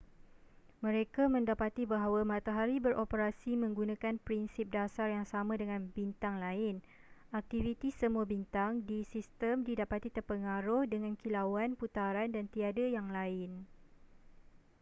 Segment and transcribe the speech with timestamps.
[0.85, 6.75] mereka mendapati bahawa matahari beroperasi menggunakan prinsip dasar yang sama dengan bintang lain
[7.39, 13.51] aktiviti semua bintang di sistem didapati terpengaruh dengan kilauan putaran dan tiada yang lain